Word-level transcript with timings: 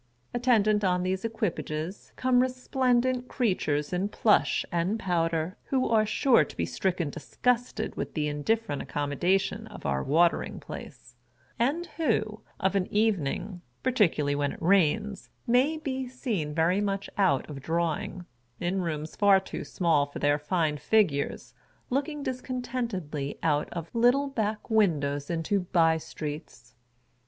Attendant 0.33 0.83
on 0.83 1.03
these 1.03 1.23
equipages 1.23 2.11
come 2.15 2.39
resplendent 2.39 3.27
creatures 3.27 3.93
in 3.93 4.09
plush 4.09 4.65
and 4.71 4.97
powder, 4.99 5.57
who 5.65 5.87
are 5.87 6.07
sure 6.07 6.43
to 6.43 6.57
be 6.57 6.65
stricken 6.65 7.11
dis 7.11 7.35
gusted 7.43 7.95
with 7.95 8.15
the 8.15 8.27
indifferent 8.27 8.81
accommodation 8.81 9.67
of 9.67 9.85
our 9.85 10.03
Watering 10.03 10.59
Place, 10.59 11.13
and 11.59 11.85
who, 11.97 12.41
of 12.59 12.75
an 12.75 12.87
evening 12.91 13.61
(particularly 13.83 14.33
when 14.33 14.53
it 14.53 14.59
rains), 14.59 15.29
may 15.45 15.77
be 15.77 16.07
seen 16.07 16.55
very 16.55 16.81
much 16.81 17.07
out 17.15 17.47
of 17.47 17.61
drawing, 17.61 18.25
in 18.59 18.81
rooms 18.81 19.15
far 19.15 19.39
too 19.39 19.63
small 19.63 20.07
for 20.07 20.17
their 20.17 20.39
fine 20.39 20.77
figures, 20.77 21.53
looking 21.91 22.23
discontentedly 22.23 23.37
out 23.43 23.69
of 23.71 23.93
little 23.93 24.25
back 24.25 24.67
windows 24.67 25.29
into 25.29 25.59
bye 25.59 25.97
streets. 25.97 26.73